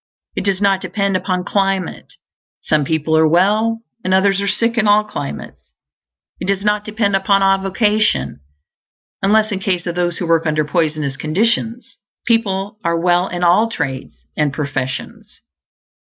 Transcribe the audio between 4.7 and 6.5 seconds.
in all climates. It